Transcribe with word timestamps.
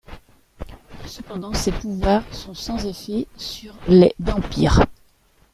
Cependant 1.05 1.53
ses 1.53 1.71
pouvoirs 1.71 2.23
sont 2.33 2.55
sans 2.55 2.87
effet 2.87 3.27
sur 3.37 3.75
les 3.87 4.15
dhampires. 4.19 4.87